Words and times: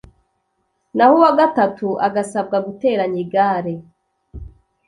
naho 0.95 1.13
uwa 1.19 1.31
gatatu 1.39 1.87
agasabwa 2.07 2.57
guteranya 2.65 3.17
igare 3.25 3.73